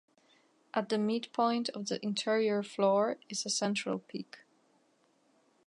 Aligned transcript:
At 0.73 0.89
the 0.89 0.97
midpoint 0.97 1.69
of 1.75 1.85
the 1.85 2.03
interior 2.03 2.63
floor 2.63 3.17
is 3.29 3.45
a 3.45 3.51
central 3.51 3.99
peak. 3.99 4.39